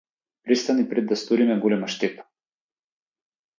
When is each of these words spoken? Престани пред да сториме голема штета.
Престани 0.43 0.89
пред 0.89 1.05
да 1.11 1.15
сториме 1.23 1.59
голема 1.67 1.87
штета. 1.97 2.23